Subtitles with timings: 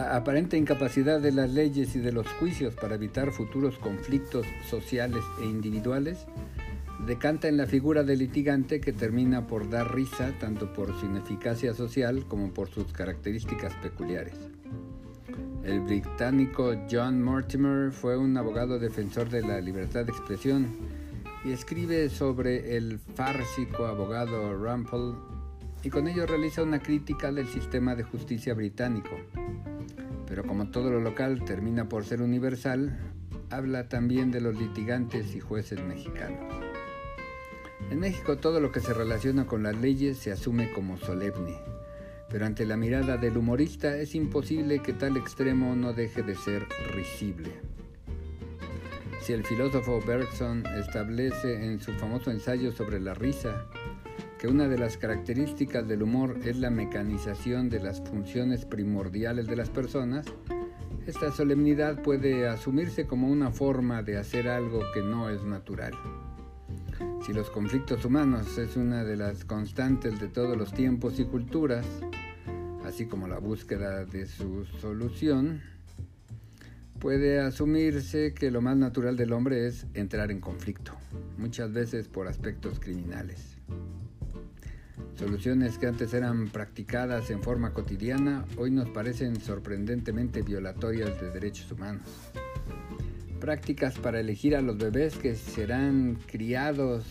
[0.00, 5.22] La aparente incapacidad de las leyes y de los juicios para evitar futuros conflictos sociales
[5.42, 6.24] e individuales
[7.06, 11.74] decanta en la figura del litigante que termina por dar risa tanto por su ineficacia
[11.74, 14.32] social como por sus características peculiares.
[15.64, 20.66] El británico John Mortimer fue un abogado defensor de la libertad de expresión
[21.44, 25.14] y escribe sobre el fársico abogado Rumpel
[25.82, 29.10] y con ello realiza una crítica del sistema de justicia británico.
[30.30, 32.96] Pero como todo lo local termina por ser universal,
[33.50, 36.54] habla también de los litigantes y jueces mexicanos.
[37.90, 41.58] En México todo lo que se relaciona con las leyes se asume como solemne,
[42.28, 46.64] pero ante la mirada del humorista es imposible que tal extremo no deje de ser
[46.94, 47.50] risible.
[49.22, 53.66] Si el filósofo Bergson establece en su famoso ensayo sobre la risa
[54.40, 59.54] que una de las características del humor es la mecanización de las funciones primordiales de
[59.54, 60.24] las personas,
[61.06, 65.92] esta solemnidad puede asumirse como una forma de hacer algo que no es natural.
[67.26, 71.84] Si los conflictos humanos es una de las constantes de todos los tiempos y culturas,
[72.86, 75.60] así como la búsqueda de su solución,
[76.98, 80.92] puede asumirse que lo más natural del hombre es entrar en conflicto,
[81.36, 83.58] muchas veces por aspectos criminales.
[85.20, 91.70] Soluciones que antes eran practicadas en forma cotidiana hoy nos parecen sorprendentemente violatorias de derechos
[91.70, 92.08] humanos.
[93.38, 97.04] Prácticas para elegir a los bebés que serán criados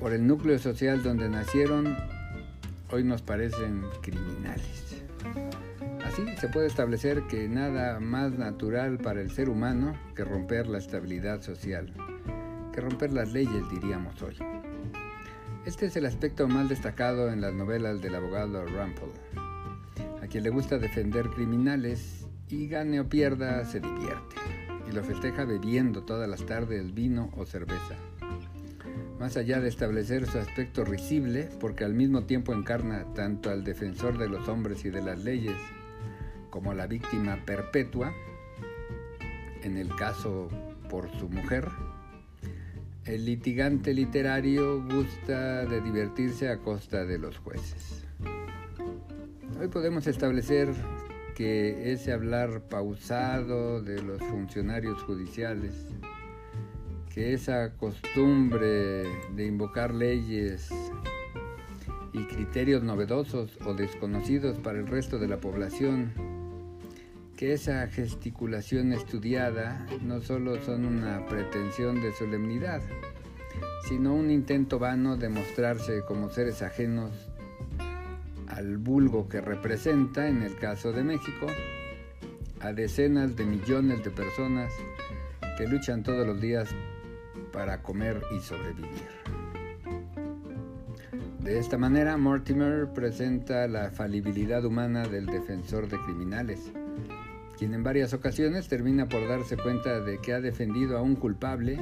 [0.00, 1.96] por el núcleo social donde nacieron
[2.90, 5.04] hoy nos parecen criminales.
[6.04, 10.78] Así se puede establecer que nada más natural para el ser humano que romper la
[10.78, 11.94] estabilidad social,
[12.74, 14.34] que romper las leyes diríamos hoy.
[15.66, 19.10] Este es el aspecto más destacado en las novelas del abogado Rumpel.
[20.22, 24.36] A quien le gusta defender criminales y gane o pierda se divierte
[24.88, 27.94] y lo festeja bebiendo todas las tardes vino o cerveza.
[29.18, 34.16] Más allá de establecer su aspecto risible, porque al mismo tiempo encarna tanto al defensor
[34.16, 35.56] de los hombres y de las leyes
[36.48, 38.14] como a la víctima perpetua,
[39.62, 40.48] en el caso
[40.88, 41.68] por su mujer,
[43.06, 48.04] el litigante literario gusta de divertirse a costa de los jueces.
[49.60, 50.68] Hoy podemos establecer
[51.34, 55.86] que ese hablar pausado de los funcionarios judiciales,
[57.14, 60.70] que esa costumbre de invocar leyes
[62.12, 66.29] y criterios novedosos o desconocidos para el resto de la población
[67.40, 72.82] que esa gesticulación estudiada no solo son una pretensión de solemnidad,
[73.88, 77.30] sino un intento vano de mostrarse como seres ajenos
[78.46, 81.46] al vulgo que representa, en el caso de México,
[82.60, 84.70] a decenas de millones de personas
[85.56, 86.68] que luchan todos los días
[87.54, 89.08] para comer y sobrevivir.
[91.42, 96.70] De esta manera, Mortimer presenta la falibilidad humana del defensor de criminales,
[97.60, 101.78] quien en varias ocasiones termina por darse cuenta de que ha defendido a un culpable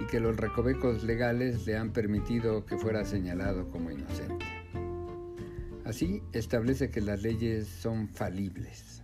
[0.00, 4.46] y que los recovecos legales le han permitido que fuera señalado como inocente.
[5.84, 9.02] Así establece que las leyes son falibles.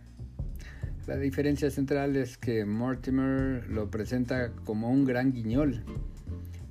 [1.08, 5.82] La diferencia central es que Mortimer lo presenta como un gran guiñol,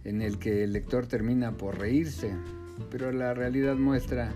[0.06, 2.32] en el que el lector termina por reírse,
[2.90, 4.34] pero la realidad muestra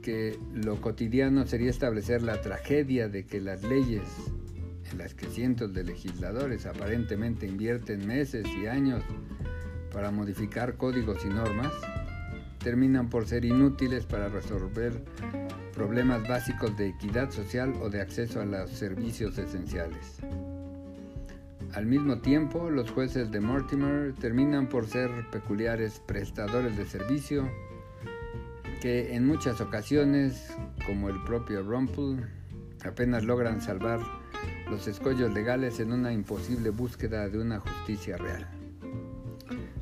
[0.00, 4.02] que lo cotidiano sería establecer la tragedia de que las leyes
[4.90, 9.02] en las que cientos de legisladores aparentemente invierten meses y años
[9.92, 11.72] para modificar códigos y normas,
[12.58, 14.92] terminan por ser inútiles para resolver
[15.74, 20.18] problemas básicos de equidad social o de acceso a los servicios esenciales.
[21.72, 27.48] Al mismo tiempo, los jueces de Mortimer terminan por ser peculiares prestadores de servicio
[28.80, 30.54] que en muchas ocasiones,
[30.86, 32.26] como el propio Rumpel,
[32.82, 34.00] apenas logran salvar
[34.70, 38.48] los escollos legales en una imposible búsqueda de una justicia real.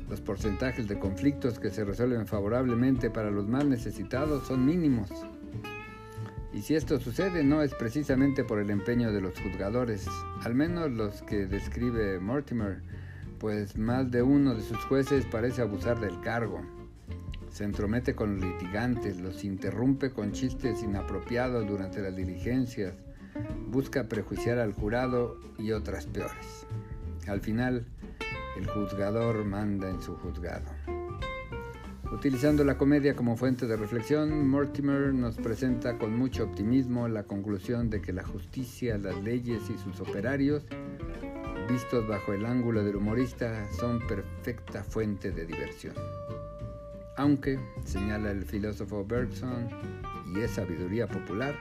[0.09, 5.09] Los porcentajes de conflictos que se resuelven favorablemente para los más necesitados son mínimos.
[6.51, 10.07] Y si esto sucede no es precisamente por el empeño de los juzgadores,
[10.43, 12.81] al menos los que describe Mortimer,
[13.39, 16.78] pues más de uno de sus jueces parece abusar del cargo
[17.51, 22.93] se entromete con los litigantes, los interrumpe con chistes inapropiados durante las diligencias,
[23.67, 26.65] busca prejuiciar al jurado y otras peores.
[27.27, 27.85] Al final,
[28.57, 30.69] el juzgador manda en su juzgado.
[32.11, 37.89] Utilizando la comedia como fuente de reflexión, Mortimer nos presenta con mucho optimismo la conclusión
[37.91, 40.63] de que la justicia, las leyes y sus operarios,
[41.69, 45.93] vistos bajo el ángulo del humorista, son perfecta fuente de diversión.
[47.19, 49.67] Aunque, señala el filósofo Bergson,
[50.33, 51.53] y es sabiduría popular,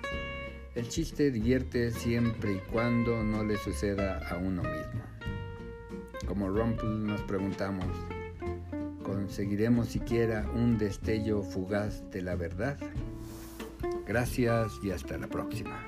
[0.76, 5.02] el chiste divierte siempre y cuando no le suceda a uno mismo.
[6.28, 7.88] Como Rumpel nos preguntamos,
[9.02, 12.78] ¿conseguiremos siquiera un destello fugaz de la verdad?
[14.06, 15.87] Gracias y hasta la próxima.